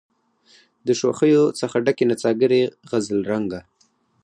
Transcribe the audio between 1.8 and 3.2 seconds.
ډکي نڅاګرې غزل